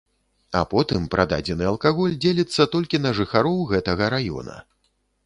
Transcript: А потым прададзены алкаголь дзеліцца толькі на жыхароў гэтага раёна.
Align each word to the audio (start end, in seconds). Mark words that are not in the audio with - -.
А 0.59 0.61
потым 0.69 1.03
прададзены 1.15 1.67
алкаголь 1.71 2.15
дзеліцца 2.23 2.67
толькі 2.77 3.01
на 3.05 3.13
жыхароў 3.19 3.61
гэтага 3.73 4.09
раёна. 4.15 4.57